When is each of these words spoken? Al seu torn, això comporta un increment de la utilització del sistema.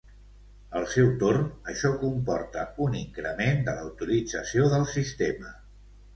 Al 0.77 0.85
seu 0.93 1.11
torn, 1.23 1.43
això 1.73 1.91
comporta 2.05 2.63
un 2.87 2.97
increment 3.01 3.63
de 3.69 3.77
la 3.77 3.85
utilització 3.93 4.69
del 4.75 4.89
sistema. 4.97 5.55